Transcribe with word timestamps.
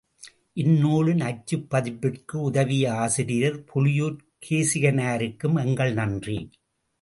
இந்நூலின் 0.53 1.21
அச்சுப் 1.21 1.67
பதிப்பிற்கு 1.73 2.35
உதவிய 2.41 2.93
ஆசிரியர் 2.93 3.63
புலியூர்க் 3.73 4.25
கேசிகனாருக்கும் 4.49 5.65
எங்கள் 5.65 5.93
நன்றி. 5.93 6.39